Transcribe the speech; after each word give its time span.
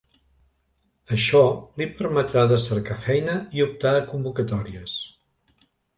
Això 1.17 1.41
li 1.81 1.87
permetrà 1.99 2.45
de 2.53 2.59
cercar 2.63 2.97
feina 3.05 3.35
i 3.59 3.65
optar 3.67 3.93
a 3.99 4.03
convocatòries. 4.15 4.97